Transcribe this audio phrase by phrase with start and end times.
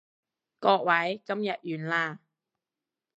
[0.59, 2.19] 各位，今日完啦